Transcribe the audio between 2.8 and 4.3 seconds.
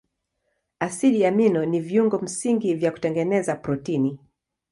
kutengeneza protini.